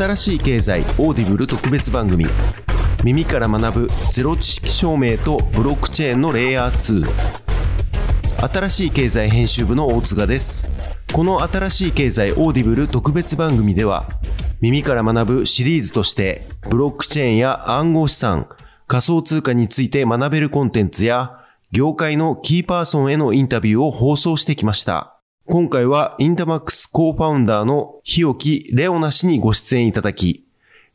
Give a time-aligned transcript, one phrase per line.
[0.00, 2.24] 新しい経済 Audible 特別番組
[3.04, 10.66] 耳から学ぶゼロ知識証明とブロックチェーンのレイヤー2新しい経済編集部の大塚です
[11.12, 14.06] この新しい経済 Audible 特別番組では
[14.62, 18.48] 耳から学ぶシリーズとしてブロックチェーンや暗号資産
[18.86, 25.19] 仮想通貨について学べるコンテンツや業界のキーパーソンへのインタビューを放送してきました。
[25.52, 30.46] 今回は Intmaxコーファウンダーの日置玲於奈氏にご出演いただき、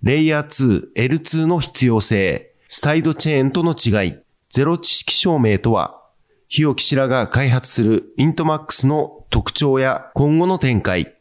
[0.01, 4.15] レイヤー2、L2 の必要性、サイドチェーンとの違い、
[4.49, 6.01] ゼロ知識証明とは、
[6.47, 11.13] 日置氏らが開発する Intmaxの特徴や今後の展開、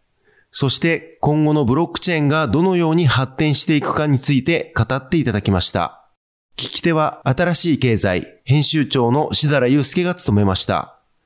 [0.53, 6.09] そして今後のブロックチェーンがどのように発展していくかについて語っていただきました。
[6.57, 10.94] 聞き手は新しい経済編集長の設楽悠介が務めました。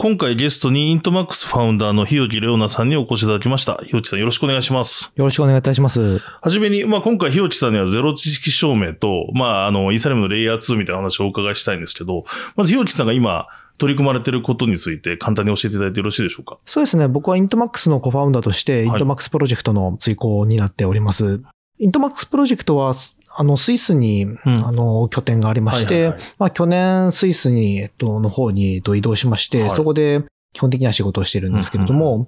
[0.00, 3.80] 今回ゲストに Intmaxファウンダーの日置玲於奈さんにお越しいただきました。
[3.82, 5.10] 日置さんよろしくお願いします。
[5.16, 6.18] よろしくお願いいたします。
[6.18, 12.22] はじめに、まあ今回日置さんにはゼロ知識証明と、まああの、イーサリアムのレイヤー2みたいな話をお伺いしたいんですけど、
[12.54, 16.58] まず日置さんが今、取り組まれていることについて簡単に教えていただいてよろしいでしょうか？
[16.64, 17.08] そうですね。
[17.08, 21.24] 僕は Intmaxのコファウンダーとして、 Intmaxプロジェクトの遂行になっております。
[21.24, 21.34] は
[21.80, 22.94] い、 Intmaxプロジェクトは、
[23.40, 32.26] あの、スイスに、うん、あの、拠点がありまして、まあ、去年スイスに、えっと、の方に、移動しまして、はい、そこで基本的には仕事をしてるんですけれども、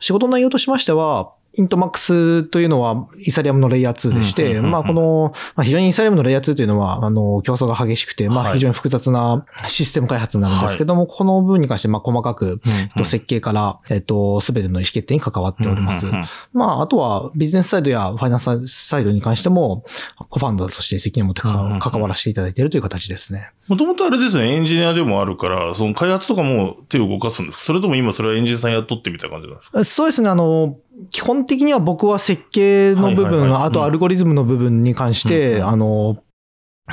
[0.00, 16.06] 仕事の内容としましては、イントマックスというのはイーサリアムのレイヤー2でして、まあこの、まあ非常にイーサリアムのレイヤー2というのは、あの、競争が激しくて、まあ非常に複雑なシステム開発になるんですけども、この部分に関して、まあ細かく、えっと、設計から、えっと、すべての意思決定に関わっております。
[16.52, 19.84] まああとはビジネスサイドやファイナンスサイドに関しても、
[20.28, 21.40] コファンダーとして責任を持って
[21.80, 23.50] 関わらせていただいているという形ですね。
[23.68, 29.84] もともとあれですね、エンジニアでもあるから、その開発とかも手を動かすんですそれとも今それはエンジニアさん雇ってみたいな感じなんですか？
[29.84, 30.76] そうですね、あの、
[31.10, 36.18] 基本的には僕は設計の部分、あとアルゴリズムの部分に関して、あの、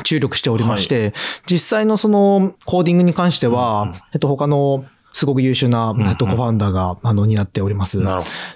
[0.03, 1.13] 注力しておりまして、はい、
[1.45, 8.03] 実際のそのコーディングに関しては、うん、えっと他のすごく優秀な、えっと、コファウンダーが、あの、担っております。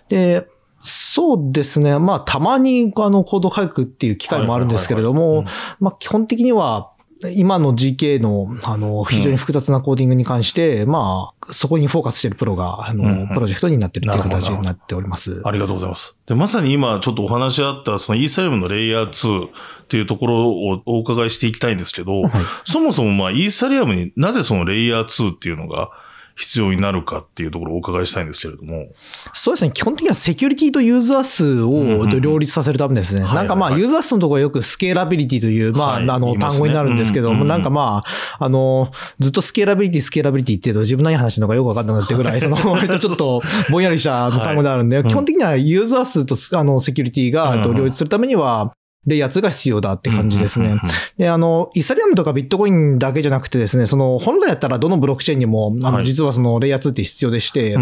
[0.10, 0.48] で、
[0.80, 1.98] そうですね。
[2.00, 5.46] まあ、たまに、あの、コード書くっていう機会もあるんですけれども、
[5.80, 6.92] まあ、基本的には、
[7.32, 15.42] 今の GK の、あの、非常に複雑なコーディングに関して、うん、まあ、そこにフォーカスしているプロが、あの、うんうん、プロジェクトになっているという形になっております。
[15.46, 16.18] ありがとうございます。
[16.28, 19.50] で、まさに今、ちょっとお話あった、そのイーサリアムのレイヤー2っ
[19.88, 22.32] ていうところをお伺いしていきたいんですけど、はい、
[22.66, 25.90] そもそもまあ、イーサリアムになぜそのレイヤー2っていうのが、
[26.38, 28.90] 必要になるかっていうところをお伺いしたいんですけれども。
[29.34, 29.72] そうですね。
[29.72, 33.22] 基本的にはセキュリティとユーザー数を両立させるためですね。
[33.22, 38.04] なんかまあ、ユーザー数のところはよくスケーラビリティという、まあ、あの、単語になるんですけども、なんかま
[38.40, 48.74] あ、あの、ずっとスケーラビリティ、スケーラビリティっていうと自分の話の方がよくわかんなくなってぐらい、その、 割とちょっとぼんやりした単語であるんで、基本的にはユーザー数と、あの、セキュリティが両立するためには、
[49.06, 50.76] レイヤー2が必要だって感じですね。
[51.18, 57.80] で、あの、イーサリアムとかビットコインだけじゃなくてですね、その、本来やったらどのブロックチェーンにも、あの、実はそのレイヤー2って必要でして、あ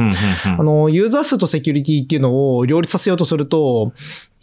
[0.63, 3.91] の、ユーザー数とセキュリティっていうのを両立させようとすると、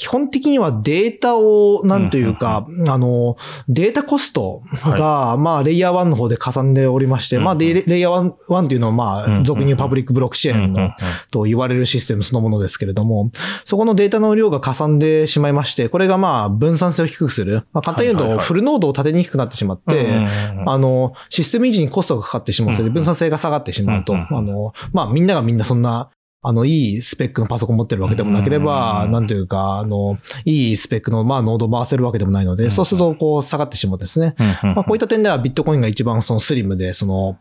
[0.02, 3.36] 基本的にはデータを、なんというか、あの、
[3.68, 10.90] データコストが、まあ、レイヤー1の方でかさんでおりまして、まあ、レイヤー 1, っていうのは、まあ、俗にパブリックブロックチェーンの、
[11.30, 13.30] と言われるシステムそのものですけれども、
[13.64, 17.62] そこのデータの量がかさんでしまいまして、これがまあ、分散性を低くする。
[17.72, 20.26] まあ、簡単に言うと、フルノードを立てにくくなってしまって、
[20.66, 22.74] あの、システム維持にコストがかかってしまう。
[22.74, 26.10] ので、分散性が下がってしまうと、あの、まあ、みんながみんなそんな、
[26.44, 34.34] あの、いいスペックのパソコン持ってるわけでもなければ、なんというか、あの、いいスペックの、まあ、ノードを回せるわけでもないので、そうすると、こう、下がってしまうんですね。
[34.74, 37.38] まあ、こういった点ではビットコインが一番そのスリムで、その、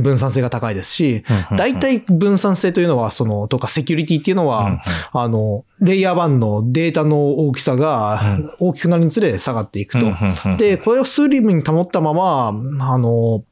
[0.00, 1.22] 分散性が高いですし、
[1.56, 4.82] 大体分散性というのは、その、とかセキュリティっていうのは、
[5.12, 10.56] あの、レイヤー1のデータの大きさが大きくなるにつれ下がっていくと。
[10.56, 13.44] で、これをスリムに保ったまま、あの、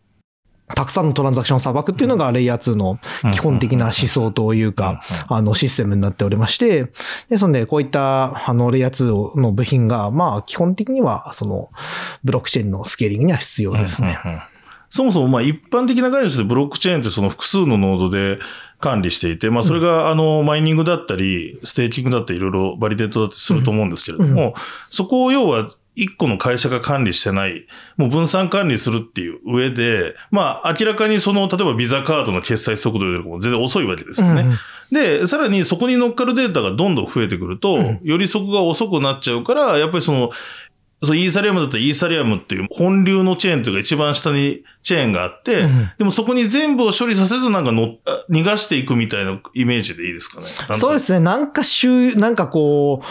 [0.75, 2.99] たくさんのトランザクションを捌くっていうのがレイヤー2の
[3.33, 6.93] 基本的な思想というか、あのシステムになっておりまして、
[7.29, 11.71] ですので、こういったあのレイヤー2の部品が、まあ基本的にはその
[12.25, 14.19] ブロックチェーンのスケーリングには必要ですね。
[14.89, 18.39] そもそもまあ一般的な概念としてブロックチェーンってその複数のノードで
[18.79, 24.55] 管理していて、まあそれがあのマイニングだったり、ステーキングだったりいろいろバリデートだったりすると思うんですけれども、
[24.91, 27.67] そこを要は一個の会社が管理してない、
[27.97, 34.43] もう分散管理するっていう上で、まあ明らかにその、例えばビザカードの決済速度よりも全然遅いわけですよね。
[34.43, 34.53] うん
[34.93, 40.31] で、さらにそこに乗っかるデータがどんどん増えてくると、うんよりそこが遅くなっちゃうから、やっぱりその、
[41.03, 50.47] そのイーサリアムだったらイーサリアムっていう本流のチェーンというか一番下にチェーンがあって、うんでもそこに全部を処理させずなんかのあ逃がしていくみたいなイメージでいいですかね？
[50.75, 51.21] そうですね。
[51.21, 53.03] なんか週、なんかこ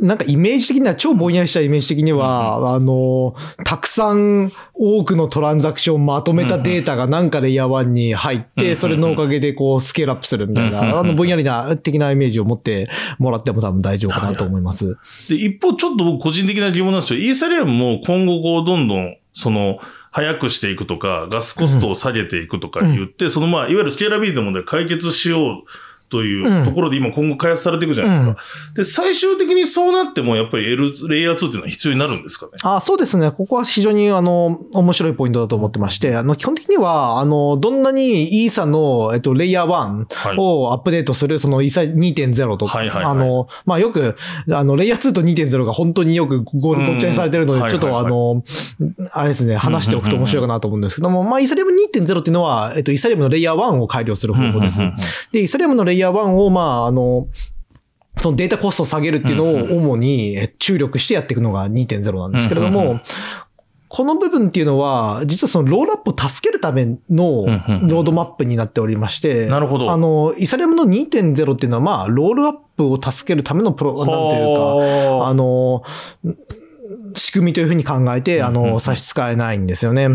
[0.00, 3.34] う、なんかイメージ的には、超ぼんやりしたイメージ的には、あの、
[3.64, 12.88] たくさん多くのトランザクションをまとめたデータがなんかレイヤー1に入っうんて、それのおかげでこうスケールアップするみたいうんな、あの、ぼんやりな的なイメージを持って
[13.18, 14.96] もらっても多分大丈夫かなと思います。
[15.28, 19.78] で、一方、ちょっと僕個人的な疑問なんですけど、イーサリアムも今後こう、どんどん、その、
[20.12, 25.64] 早くしていくとか、ガスコストを下げていくとか言って、そのまあ、いわゆるスケーラビリティの問題を解決しよう
[26.10, 28.42] というところで今今後開発されていくじゃないですか。
[28.74, 32.52] で、最終的にそうなっても、やっぱり L、レイヤー2っていうのは必要になるんですかね？
[32.64, 33.30] あそうですね。
[33.30, 44.16] ここは非常に、あの、面白いポイントだと思ってまして、あの、基本的には、あの、どんなにイーサの、えっと、レイヤーはい1をアップデートする、そのイーサ2.0とか、はいはいはいあの、まあ、よく、
[44.50, 48.42] あの、レイヤー2と2.0が本当によくごごっちゃにされてるのうんで、ちょっとあの、
[49.12, 55.04] あれですね、話しておくと面白いかなと思うんですけども、まあ、イーサリアム2.0っていうのは、えっと、イーサリアムのレイヤー1を改良する方法ですうんうんうんうん。
[55.32, 57.28] で、イーサリアムのレイヤー1を、まあ、あの、
[58.20, 63.00] そのデータコストを下げるっていうのを主にえ注力してやっていくのが2.0なんですけれども、
[63.88, 69.90] この部分っていうのは、実はそのロールアップを助けるためのロードマップになっておりまして、なるほど。
[69.90, 75.82] あの、イサリアムの2.0っていうのは、まあ、ロールアップを助けるためのプロ、なんというか、かあの、
[77.14, 80.08] 仕組みというふうに考えて、あの、差し支えないんですよね。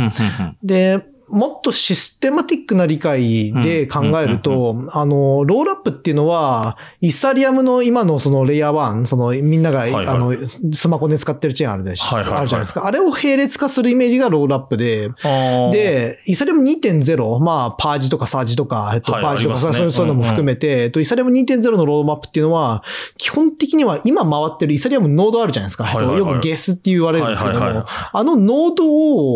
[0.64, 10.07] で、もっとシステマティックな理解で考えると、あの、ロールアップっていうのは、イーサリアムの今のそのレイヤー1、そのみんなが、はいはい。
[10.07, 10.36] あの、
[10.74, 12.39] スマホで使ってるチェーンあるでし、はいはいはい。
[12.39, 12.86] あるじゃないですか。
[12.86, 15.10] あれを並列化するイメージがロールアップで、
[15.72, 19.92] で、イーサリアム2.0、まあ、パージとかサージとか、えっと、はいパージとか、ね。
[19.92, 22.83] そういうのも含めて、えっと、イーサリアム2.0のロードマップっていうのは、
[23.18, 25.86] 基本的には今回ってるイーサリアムノードあるじゃないですか。
[25.86, 26.16] はいはいはい。
[26.16, 28.86] えっとよくゲスって言われるんですけどはいはいはいも、あのノード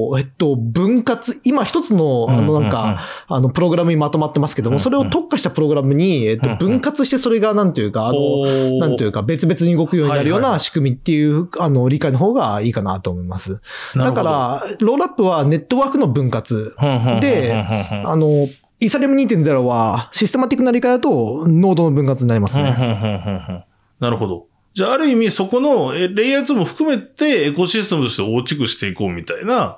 [0.09, 13.62] を、えっと、分割、今一つの、あの、なんか、あの、プログラムにまとまってますけども、それを特化したプログラムに、えっと、分割してそれが、なんていうか、あの、なんていうか、別々に動くようになるような仕組みっていう、あの、理解の方がいいかなと思います。
[13.96, 16.76] だから、ロールアップはネットワークの分割。
[17.22, 18.48] であの、
[18.82, 23.66] イーサリアム2.0はシステマティックな理解だとノードの分割になりますね。
[24.00, 24.48] なるほど。
[24.74, 29.75] じゃあ、ある意味、そこの、えレイヤー2も含めて、エコシステムとして大きくしていこうみたいな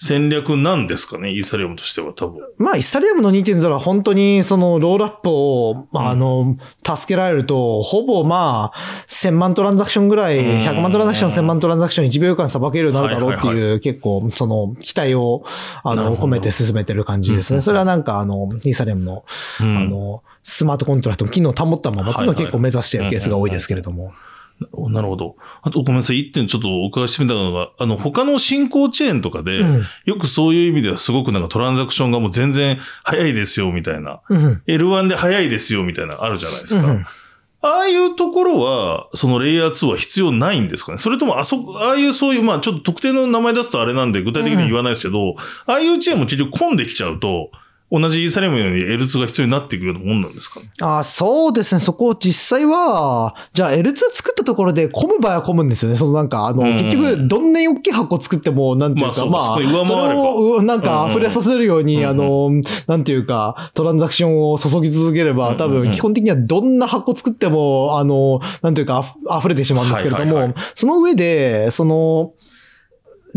[0.00, 2.40] 戦略なんですかね、イーサリアムとしては多分。
[2.56, 6.56] まあ、イーサリアムの2.0は本当にそのロールアップを、まああの、
[6.86, 8.78] 助けられると、ほぼまあ、
[9.08, 15.44] 1000万トランザクションぐらい、うん100万トランザクション、1000万トランザクション1秒間さばけるようになるだろうってはいいう、結構、その、期待を、
[15.82, 17.56] あの、込めて進めてる感じですね。
[17.56, 19.24] うんそれはなんか、あの、イーサリアムの、
[19.60, 24.12] うんあの、スマートコントラクトの機能を保ったままっていうの結構目指しているケースが多いですけれども。
[24.90, 25.36] なるほど。
[25.62, 26.18] あと、ごめんなさい。
[26.20, 34.20] 一点ちょっとお伺いしてみたのが、あの、他の進行チェーンとかで、うんよくそういう意味ではすごくなんかトランザクションがもう全然早いですよ、みたいな。
[34.28, 34.62] うん。
[34.66, 36.86] L1 で早いですよ、みたいな、あるじゃないですか。
[36.86, 37.06] うん
[37.60, 40.98] ああいうところは、そのレイヤー2は必要ないんですかね？
[40.98, 45.34] それとも、あそこ、ああいうそういう、まあちょっと特定の名前出すとあれなんで具体的には言わないですけど、
[45.66, 47.50] ああいうチェーンも結局混んできちゃうと、
[47.90, 50.66] 同じイーサリアムのように L2 が必要になっていくようなもんなんですかね？
[50.80, 51.80] あそうですね。
[51.80, 55.96] そこ実際は、じゃあ L2 作ったところで混む場合は混むんですよね。
[55.96, 56.76] そのなんか、あの、うん。
[56.76, 62.50] 結局、どんなに大きい箱作っても、なんていうか、まあ、まあそうそれをうなんか溢れさせるように、うんあの、
[62.86, 72.32] なんていうか、トランザクションを注ぎ続ければ、多分、基本的にはどんな箱作っても、あの、なんていうか、溢れてしまうんですけれども、はいはいはその上で、その、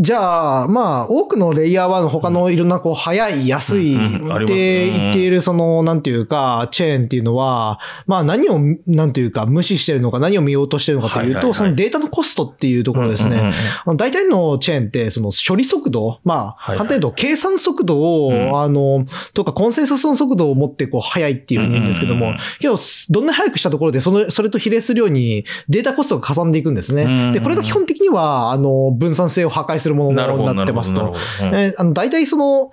[0.02, 13.54] じゃあ、まあ、多くのレイヤー1の他のいろんな、こう、早い、安いってね言っている、その、なんていうか、チェーンっていうのは、まあ、何を、なんていうか、無視してるのか、何を見落としてるのかというと、そのデータのコストっていうところですね。
[13.96, 18.60] 大体のチェーンって、その処理速度、まあ、簡単に言うと計算速度を、うん。
[18.60, 19.06] あの、
[19.36, 22.76] とかコンセンサスの速度を持って、こう、速いっていうふうに言うんですけどもけど、
[23.12, 27.32] どんなに速くしたところで、その、それと比例するように、データコストがかさんでいくんですね。
[27.34, 32.72] で、これが基本的には、あの、分散性を破壊するものなるほど、になってますとえーあの、大体その、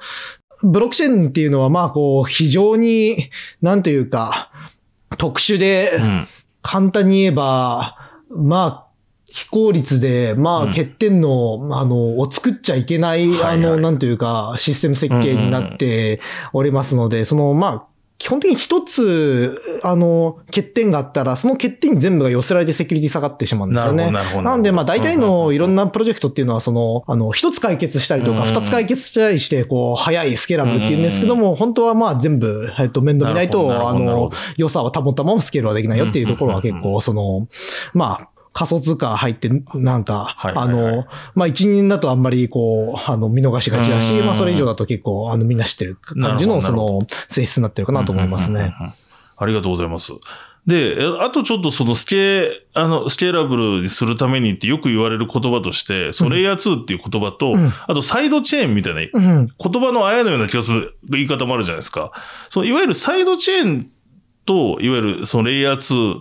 [0.63, 3.31] ブロックチェーンっていうのは、まあ、こう、非常に、
[3.63, 4.51] なんというか、
[5.17, 6.29] 特殊で、うん。
[6.63, 7.97] 簡単に言えば、
[8.31, 8.87] まあ、
[9.27, 10.71] 非効率で、まあ、うん。
[10.71, 13.57] 欠点の、あの、を作っちゃいけない、はいはい。
[13.59, 16.21] あの、なんというか、システム設計になって
[16.53, 17.88] おりますので、その、まあ、
[18.19, 24.11] 基本的に一つ、あの、欠点があったら、その欠点に全部が寄せられてセキュリティ下がってしまうんですよね。
[24.11, 37.47] なるほど、なんで、まあ大体のいろんなプロジェクトっていうのは、その、あの、一つ解決したりとか、二つ解決したりして、こう、早いスケーラブルっていうんですけども、本当はまあ全部、えっと、面倒見ないと、あの、良さを保ったままスケールはできないよっていうところは結構、その、
[37.95, 48.75] まあ、仮想通貨入って、なんか、あの、まあ、一人だとあんまりこう、あの、見逃しがちだし、まあ、それ以上だと結構、あの、みんな知ってる感じの、その、性質になってるかなと思いますね。
[49.37, 50.13] ありがとうございます。
[50.67, 62.11] で、あとちょっとそのスケ、あの、スケーラブルにするためにってよく言われる言葉として、そのレイヤー2っていう言葉と、うん、あとサイドチェーンみたいな、言葉のあやのような気がする言い方もあるじゃないですか。
[62.51, 63.91] そのいわゆるサイドチェーン
[64.45, 66.21] と、いわゆるそのレイヤー2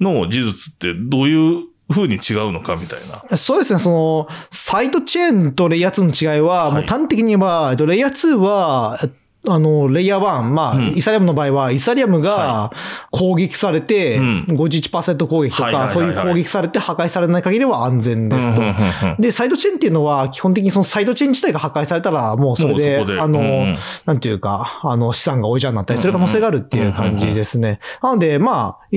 [0.00, 3.36] の技術ってどういう風に違うのかみたいな。
[3.36, 9.00] そうですね、その、サイドチェーンとレイヤー2の違いは、もう端的に言えば、レイヤー2は、
[9.46, 12.72] あの、レイヤー1、まあ、うん、イサリアムの場合は、イサリアムが
[13.10, 19.22] 攻撃されて、51%攻撃とか、そういう攻撃されて破壊されない限りは安全ですと。
[19.22, 23.20] で、サイドチェーンっていうのは、基本的にそのサイドチェーン自体が破壊されたら、もうそれで、で。
[23.20, 23.76] あの、うん、
[24.06, 27.78] なんていうか、あの、資産がおいじゃになったりする可能性があるっていう感じですね。
[28.02, 28.88] なので、まあ、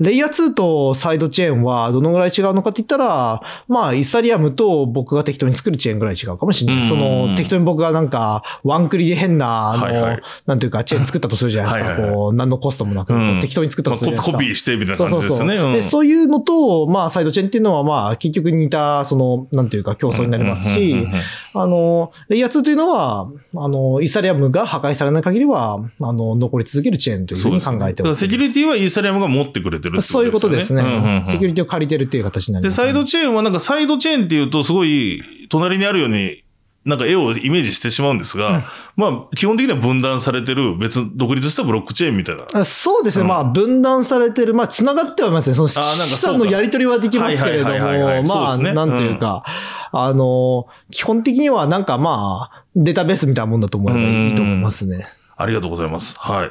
[0.00, 6.82] レイヤー2とサイドチェーンはどのぐらい違うのかって言ったら、まあ、イサリアムと僕が適当に作るチェーンぐらい違うかもしれない。
[6.82, 11.92] その、適当に僕がなんか、ワンクリで変な、はいはい、なんていうか、チェーン作ったとするじゃないですか。
[11.92, 14.32] はいはいはい、こう、何のコストもなく、うん、適当に作ったとするじゃないですか。
[14.32, 15.28] まあ、コピーしてみたいな感じですね。
[15.28, 21.06] そうそうそうでそういうのと、まあ、サイドチェーンっていうのは、まあ、結局似た、その、なんていうか、競争になりますし、
[21.54, 28.20] あの、レイヤー2というのは、あの、イーサリアムが破壊されない限りは、あの、残り続けるチェーンというふうに考えております。
[28.20, 31.26] セキュリティはイーサリアムが持ってくれてる、ね、そういうことですね、うんうんうん。
[31.26, 36.44] セキュリティを借りてるっていう形になります、ね、で、サイドチェーンはなんかサイドチェーンっていうと、すごい、隣にあるように
[36.84, 38.64] なんか絵をイメージしてしまうんですが、うん、
[38.96, 42.64] まあ、基本的には分断されてる、別、独立したブロックチェーンみたいな。
[42.64, 43.22] そうですね。
[43.22, 45.54] うん、まあ、分断されてる、まあ、繋がってはいますね。
[45.54, 49.44] その資産のやり取りはできますけれども、まあ、ね、なんというか、
[49.92, 55.06] うん、あの、基本的にはなんかまあ、データベースみたいなもんだと思えばいいと思いますね。
[55.36, 56.16] ありがとうございます。
[56.18, 56.50] はい。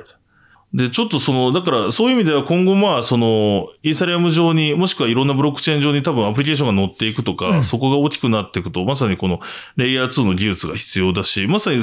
[0.73, 9.39] で、ちょっとその、だからそういう意味では今後まあ、その、イーサリアム上に、もしくはいろんなブロックチェーン上に多分アプリケーションが乗っていくとか、うん、そこが大きくなっていくと、まさにこの
[9.77, 11.81] レイヤー2の技術が必要だし、まさに、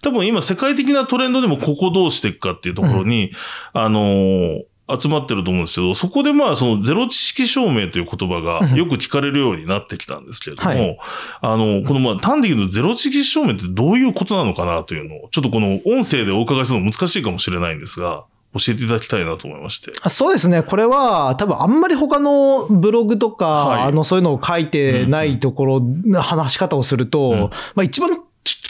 [0.00, 3.32] 多分今世界的なトレンドでもここどうしていくかっていうところに、
[3.74, 4.62] うん、あの
[4.98, 10.98] 集まってると思うんですけど、そこでまあ、そのゼロ知識証明という言葉がよく聞かれるようになってきたんですけれども、はい、
[11.42, 19.92] あの、このまあ、単的にゼロ知識証明ってどういうことなのかなというのを、ちょっとこの音声でお伺いするの難しいかもしれないんですが、教えていただきたいなと思いまして。
[20.08, 20.62] そうですね。
[20.62, 25.82] これは多分あんまり他のブログとか、はい、あの、そういうのを書いてないところ、
[26.20, 28.20] 話し方をすると、うん、まあ一番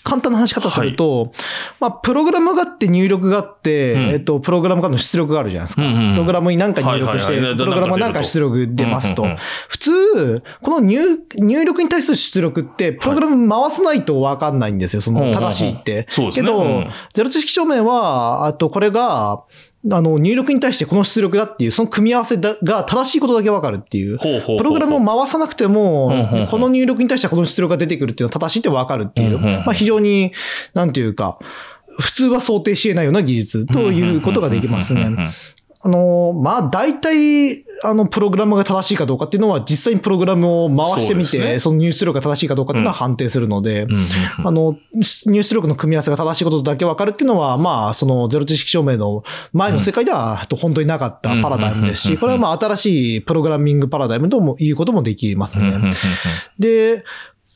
[0.02, 1.30] 簡単な話し方すると、はい、
[1.80, 5.82] まあ、プログラムがあって入力があって、うん、えっと、プログラムからの出力があるじゃないですか。
[5.82, 5.94] うん。
[5.94, 9.26] うん、プログラムに何か入力して、プログラムが何か出力出ますと。
[9.68, 10.98] 普通、この入、
[11.36, 16.06] 入力に対する出力って、プログラム回さないとわかんないんですよ、その正しいって。
[16.08, 16.46] そうですね。
[16.46, 19.42] けど、ゼロ知識証明は、あと、これが、
[19.90, 24.18] あの、入力に対してこの出力だっていう、その組み合わせが正しいことだけわかるっていう。
[24.18, 29.38] プログラムを回さなくても、この入力に対してはこの出力が出てくるっていうのは正しいってわかるっていう。
[29.38, 30.32] まあ非常に、
[30.74, 31.38] なんていうか、
[31.98, 35.10] 普通は想定し得ないような技術ということができますね。
[35.82, 43.86] あの、まあ、大体、あの、プログラムが正しいかどうかっていうのは、実際にプログラムを回してみて、そ、ね,、の入出力が正しいかどうかっていうのは判定するので、
[44.44, 44.76] あの、
[45.26, 55.72] 入出力の組み合わせが正しいことだけわかるっていうのは、まあ、そのゼロ知識証明の前の世界では、本当になかったパラダイムですし、これはまあ、新しいプログラミングパラダイムとも言うこともできますね。
[56.58, 57.04] で、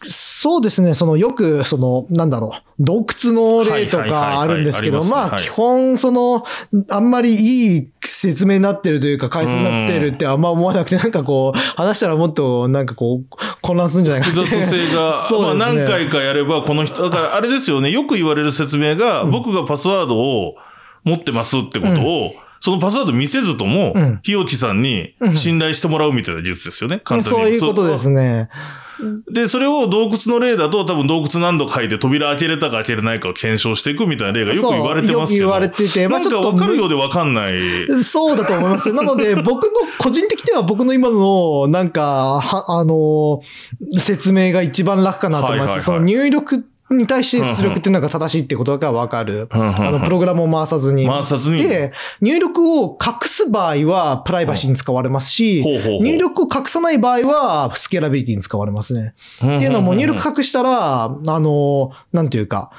[0.07, 6.45] そうですね、そのよく、その、なんだろう、洞窟の例とかあるんですけど、まあ、基本、その、
[6.91, 20.55] あんまりいい説明になってるというか、回数になってるってあんま思わなくて、なんかこう、話したらもっと、なんかこう、混乱するんじゃないか複雑性が、そうまあ何回かやれば、この人、だからあれですよね、よく言われる説明が、僕がパスワードを
[21.05, 27.41] 持ってますってことを、そのパスワード見せずとも、ひよちさんに信頼してもらうみたいな技術ですよね、簡単に。
[27.43, 28.49] そういうことですね。
[29.31, 35.47] で、それを洞窟の例だと多分洞窟何度か書いて扉開けれたか開けれないかを検証していくみたいな例がよく言われてますけど。
[35.47, 36.43] 言われてて、まあちょっと。
[36.43, 37.55] わかるようでわかんない。
[38.05, 38.93] そうだと思います。
[38.93, 43.41] なので、僕の、個人的には僕の今の、なんか、は、あの、
[43.99, 45.69] 説明が一番楽かなと思います。
[45.69, 46.65] はいはいはい、その入力
[46.99, 49.49] に対して出力っていうのが正しいってことがわかる。
[49.51, 51.07] あの、プログラムを回さずに。
[51.07, 51.63] 回さずに。
[51.63, 55.65] で、入力を隠す場合はプライバシーに使われますし、
[56.01, 59.15] 入力を隠さない場合はスケーラビリティに使われますね。
[59.39, 62.71] っていうのも入力隠したら、あの、なんていうか、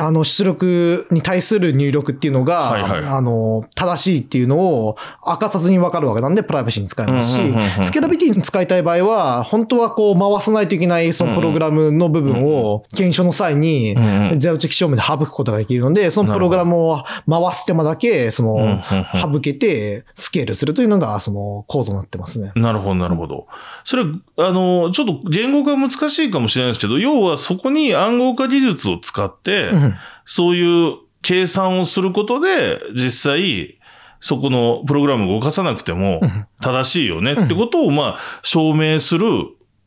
[0.00, 3.04] あの、出力に対する入力っていうのが、はいはい。
[3.04, 7.40] あの、正しいっていうのを明かさずにわかるわけなんで、プライバシーに使えますし
[7.82, 13.94] スケラビリティに使いたい場合は、本当はこう回さないといけないそのプログラムの部分を検証の際に
[14.38, 18.82] ゼロチェキ証明で省くことができるので、そのプログラムを回す手間だけ、その、
[19.20, 22.52] 省けてスケールするというのが、その構造になってますね。
[22.56, 23.46] なるほど、なるほど。
[23.84, 24.04] それ、
[24.38, 29.89] あの、ちょっと言語化難しいかもしれないですけど、要はそこに暗号化技術を使って、うん
[30.24, 33.78] そういう計算をすることで、実際、
[34.20, 36.20] そこのプログラムを動かさなくても
[36.60, 39.26] 正しいよねってことを、まあ、証明する、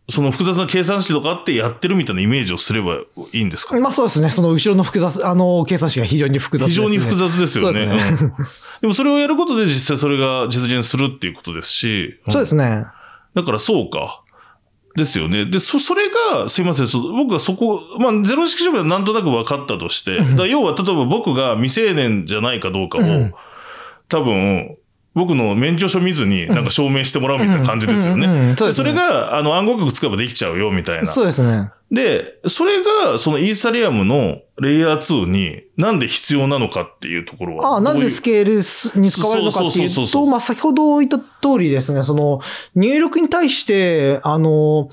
[0.09, 2.97] その複雑な計算式とかあってやってるみたいなイメージをすれば
[3.31, 3.79] いいんですか？
[3.79, 4.31] まあそうですね。
[4.31, 6.87] その後ろの複雑、あの、計算式が非常に複雑です、ね。
[6.87, 7.79] 非常に複雑ですよね。
[7.85, 8.17] ですね。
[8.21, 8.33] うん
[8.81, 12.19] でもそれをやることで実際それが実現するっていうことですし。
[12.27, 12.85] そうですね。
[13.33, 14.22] だからそうか。
[14.95, 15.45] ですよね。
[15.45, 23.33] で、そ、それが、すいません、そ僕がそこ、まあ、ゼロ式証明はなんとなく分かったとして、だ要は、例えば僕が未成年じゃないかどうかを、うん
[24.09, 24.77] 多分、
[25.15, 28.55] 僕の免許証見ずになんか証明してもらうみたいな感じですよね。
[28.73, 31.05] それが、あの、暗号学使えばできちゃうよ、みたいな。
[31.05, 31.71] そうですね。
[31.93, 37.73] で、それが、そのイーサリアムのレイヤー2になんで必要なのかっていうところは。
[37.73, 42.41] ああ、なぜスケールに使われるのかっていうと、まあ先ほど言った通りですね、その
[42.73, 44.89] 入力に対して、あの、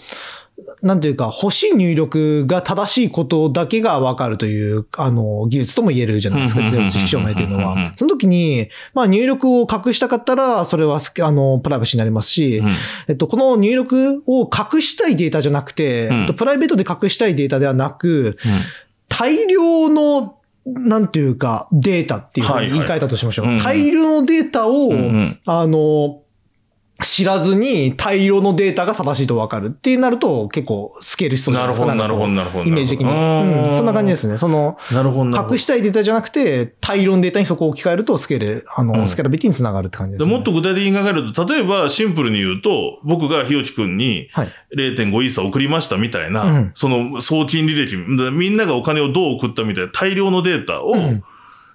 [0.82, 7.82] なんていうか、欲しい入力が正しいことだけがわかるという、あの、技術とも言えるじゃないですか、うんうんうんうんゼロ知識証明というのうんうんうん。
[7.84, 7.92] は。
[7.96, 12.68] その時に、まあ入力を隠したかったら、それはあの、プライバシーになりますし、うん。
[13.08, 16.20] えっと、この入力を隠したいデータじゃなくて、うん。
[16.20, 18.36] えっとプライベートで隠したいデータではなく、
[19.08, 20.36] 大量の、
[20.66, 23.46] なんていうか、データっていうふうに言い換えたとしましょう。
[23.46, 25.38] はいはい大量のデータを、うんうん。
[25.44, 26.22] あの、
[27.02, 31.94] 知らずに大量のデータが正しいと分かるってなると結構スケールしそうじゃないですか。
[31.94, 33.76] なるほどなるほどなるほどイメージ的に。
[33.76, 34.38] そんな感じですね。
[34.38, 35.58] その、なるほど、隠。
[35.58, 40.30] したいデータじゃなくて、大量のデータにそこを置き換えるとスケール、あの、うんスケーラビリティにつながるって感じですね。
[40.30, 44.48] でもっと具体的に考えると、例えばシンプルに言うと、僕がひよきくんにはい。
[44.76, 47.96] 0.5イーサ送りましたみたいな、うんその送金履歴、
[48.32, 51.24] みんながお金をどう送ったみたいな大量のデータを、うん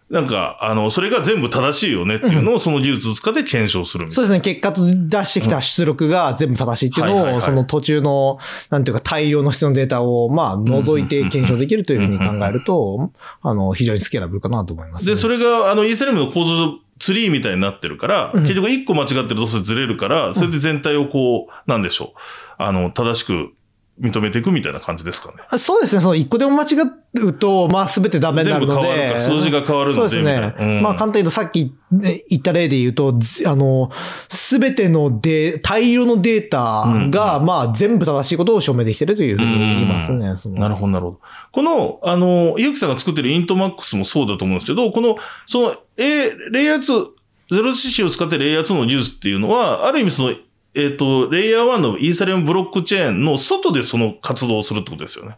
[0.09, 4.39] なんか、あの、それが全部正しいよねっていうのをその技術を使って検証するみたいうそですね。
[4.39, 8.37] 結果と出してきた出力が全部正しいっていうのを、はいはいはいその途中の、
[8.69, 15.09] なんていうか大量の必要なデータを、まあ、除いて検証できるというふうに考えると、あの、非常にスケーラブルかなと思います、な。
[15.09, 15.15] ね。
[15.15, 22.19] で、それが、あの、イーサリアムの構造上、ツリーみたいになってるから、うん結局1個間違ってるとずれるから、それで全体をこう、なんでしょう。
[22.57, 23.53] あの、正しく
[23.99, 25.57] 認めていくみたいな感じですかね。
[25.57, 26.01] そうですね。
[26.01, 26.75] その一個でも間違
[27.13, 29.07] うと、まあ全てダメになるの全部変わるで。
[29.09, 33.89] から数字が変わるのでそうですねうんまあ簡単に言うとさっきね言った例で言うと、ずあの、
[34.27, 40.33] 全てのデ大量のデータが、まあ全部正しいことを証明できてるというふうに言いますね。
[40.59, 41.19] なるほど、なるほど。
[41.51, 47.07] この、あの、ゆうきさんが作ってるイントマックスもそうだと思うんですけど、この、その、A、レイヤー2、
[47.51, 50.35] ゼロ知識を使ってレイヤー2の技術っていうのは、ある意味その、
[50.75, 55.37] えっ、と、レイヤー1のイーサリアムブロックチェーンの外でその活動をするってことですよね。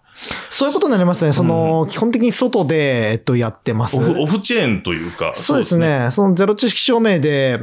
[0.50, 1.32] そういうことになりますね。
[1.32, 4.00] その、基本的に外で、えっと、やってますオ。
[4.00, 5.34] フ、オフチェーンというか。
[5.36, 5.78] そうです。
[5.78, 6.10] ね。
[6.12, 7.60] そのゼロ知識証明で、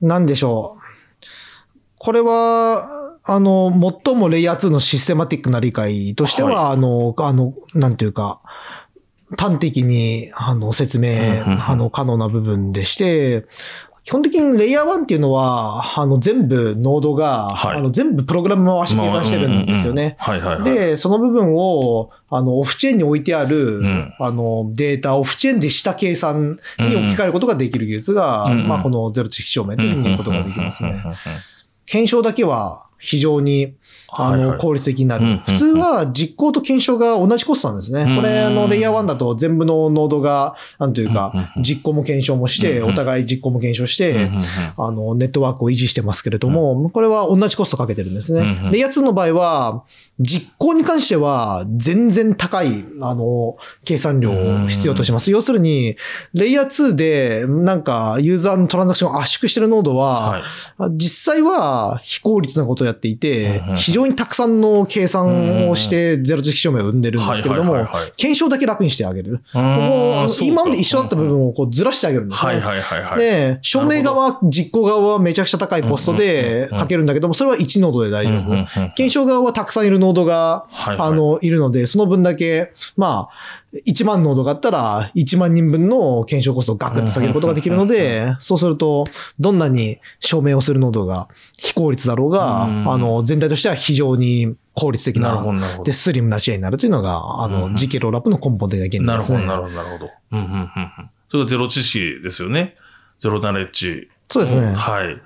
[0.00, 0.80] なんでしょう。
[1.98, 3.70] これは、あの、
[4.04, 8.40] 最もレイヤー2のシステマティックな理解としては、はあの、あの、なんていうか、
[9.36, 13.46] 端的に、あの、説明うんうんう、んあの、可能な部分でして、
[14.04, 17.76] 基本的にレイヤー1っていうのは、あの、全部ノードが、はい。
[17.76, 20.16] あの、全部プログラム回し計算してるんですよね。
[20.64, 24.14] で、その部分を、あの、オフチェーンに置いてある、ん。
[24.18, 28.68] あの、データをオフチェーンでした計算に置き換えることができる技術が、うんうん。
[28.68, 31.02] まあ、このゼロ知識証明というふうに言うことができますね。
[31.84, 33.74] 検証だけは非常に、
[34.12, 35.38] あの、効率的になる。
[35.46, 38.04] 普通は実行と検証が同じコストなんですね。
[38.16, 44.42] これ、あの、レイヤー1だと全部のノードが、なんというかう、ん実行も検証もして、お互い実行も検証してうん、
[44.76, 48.70] あの、ネットワークを維持してますけれども、これは同じコストかけてるんですね。
[48.72, 49.84] レイヤー2の場合は、
[50.18, 55.30] 実行に関しては全然高い、あの、計算量を必要とします。
[55.30, 55.96] 要するに、
[56.34, 60.42] レイヤー2で、なんか、ユーザーのトランザクションを圧縮してるノードは、
[60.78, 60.90] はい。
[60.96, 67.74] 実際は非効率なことをやっていて非常にたくさんの計算をしてゼロ知識証明を生んでるんですけれども
[68.16, 69.42] 検証だけ楽にしてあげる。
[69.52, 72.52] ここ今まで一緒だった部分をこうずらしてあげるんですね。
[72.52, 73.18] はいはいはいはい。
[73.18, 78.66] で、証明側、実行側はめちゃくちゃ高いコストでうんうんうんうんかけるんだけども、それは1ノードで大丈夫。
[78.94, 89.04] 検証側はたくさんいるノードが、あの、いるので、その分だけ、まあ、1万ノードがあったら、1万人分の検証コストをガクッと下げることができるので、そうすると、
[89.38, 95.44] どんなに証明をするノードが非効率だろうが、うんあの、全体としては非常に、効率的な、
[95.84, 99.46] で、スリムな試合になるというのが、あの、うん、GK ローラップの根本的な原理ですね。
[99.46, 100.10] なるほど、なるほど、なるほど。
[100.32, 101.10] うん、うん、うん。
[101.28, 102.76] それがゼロ知識ですよね。
[103.18, 104.08] ゼロナレッジ。
[104.30, 104.72] そうですね。
[104.72, 105.20] はい。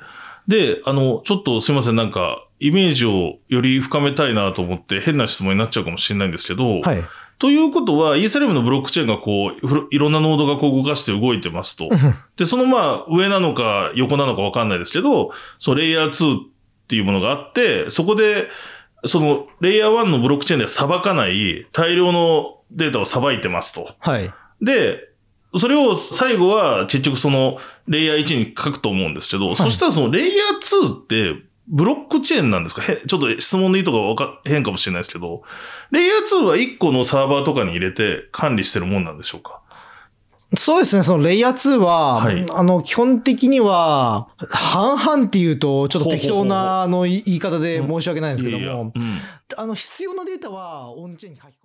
[0.48, 7.02] で、あの、ちょっとすいません、なんか、イメージをより深めたいなと思って変な質問になっちゃうかもしれないんですけど、はい。
[7.44, 11.90] ということは、イーサリアムのブロックチェーンがこう、いろんなノードがこう動かして動いてますと。
[12.38, 16.40] で、そのまあ、上なのか横なのかわかんないですけど、そう、レイヤー2っ
[16.88, 18.48] ていうものがあって、そこで、
[19.04, 23.94] その、レイヤー1のブロックチェーンでは裁かない大量のデータを裁いてますと。
[23.98, 24.32] はい。
[24.62, 25.06] で、
[25.54, 32.82] それを最後は結局その、レイヤー1に書くと思うんですけど、はい、そしたらそのレイヤー2って、ブロックチェーンなんですか？
[32.82, 35.42] へちょっと質問でいいとかわか、変かもしれないですけど、
[35.90, 39.60] レイヤー2は1個のサーバーとかに入れて管理してるもんなんでしょうか？
[40.56, 48.92] そうですね、そのレイヤー2は、はい、あの、基本的には、半々っていうと、ちょっと適当な、あの、言い方で申し訳ないんですけども、
[49.56, 51.63] あの、必要なデータはオンチェーンに書き込む。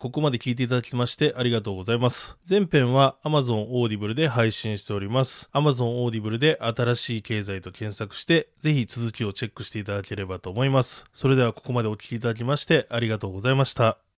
[0.00, 2.34] ここまで聞いていただきましてありがとうございます。
[2.48, 5.50] 前編は Amazon Audible で配信しております。
[5.52, 11.04] Amazon Audible で新しい経済と検索して、ぜひ続きをチェックしていただければと思います。
[11.12, 14.09] それではここまでお聞きいただきましてありがとうございました。